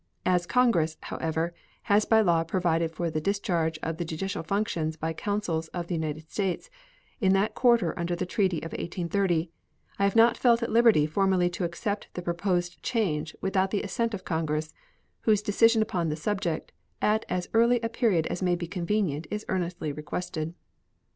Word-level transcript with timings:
As 0.25 0.47
Congress, 0.47 0.97
however, 1.01 1.53
has 1.83 2.05
by 2.05 2.21
law 2.21 2.43
provided 2.43 2.89
for 2.91 3.11
the 3.11 3.21
discharge 3.21 3.77
of 3.83 4.03
judicial 4.03 4.41
functions 4.41 4.97
by 4.97 5.13
consuls 5.13 5.67
of 5.75 5.85
the 5.85 5.93
United 5.93 6.27
States 6.31 6.71
in 7.19 7.33
that 7.33 7.53
quarter 7.53 7.93
under 7.99 8.15
the 8.15 8.25
treaty 8.25 8.57
of 8.63 8.71
1830, 8.71 9.51
I 9.99 10.03
have 10.03 10.15
not 10.15 10.37
felt 10.39 10.63
at 10.63 10.71
liberty 10.71 11.05
formally 11.05 11.51
to 11.51 11.65
accept 11.65 12.07
the 12.15 12.23
proposed 12.23 12.81
change 12.81 13.35
without 13.41 13.69
the 13.69 13.83
assent 13.83 14.15
of 14.15 14.25
Congress, 14.25 14.73
whose 15.19 15.43
decision 15.43 15.83
upon 15.83 16.09
the 16.09 16.15
subject 16.15 16.71
at 16.99 17.23
as 17.29 17.47
early 17.53 17.79
a 17.81 17.87
period 17.87 18.25
as 18.25 18.41
may 18.41 18.55
be 18.55 18.65
convenient 18.65 19.27
is 19.29 19.45
earnestly 19.49 19.91
requested. 19.93 20.55